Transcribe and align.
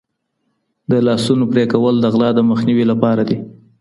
د 0.91 0.93
لاسونو 1.07 1.43
پرې 1.51 1.63
کول 1.73 1.95
د 1.99 2.05
غلا 2.13 2.29
د 2.35 2.39
مخنيوي 2.51 2.85
لپاره 2.91 3.21
دي. 3.29 3.37